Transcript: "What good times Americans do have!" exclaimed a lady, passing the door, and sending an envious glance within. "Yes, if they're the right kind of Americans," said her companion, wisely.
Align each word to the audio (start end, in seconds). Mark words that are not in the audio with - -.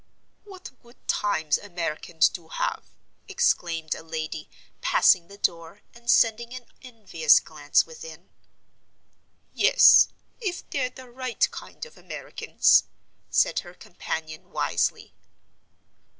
"What 0.45 0.71
good 0.81 1.07
times 1.07 1.59
Americans 1.59 2.27
do 2.27 2.47
have!" 2.47 2.85
exclaimed 3.27 3.93
a 3.93 4.01
lady, 4.01 4.49
passing 4.81 5.27
the 5.27 5.37
door, 5.37 5.81
and 5.93 6.09
sending 6.09 6.55
an 6.55 6.65
envious 6.81 7.39
glance 7.39 7.85
within. 7.85 8.31
"Yes, 9.53 10.07
if 10.39 10.67
they're 10.71 10.89
the 10.89 11.11
right 11.11 11.47
kind 11.51 11.85
of 11.85 11.99
Americans," 11.99 12.85
said 13.29 13.59
her 13.59 13.75
companion, 13.75 14.49
wisely. 14.49 15.13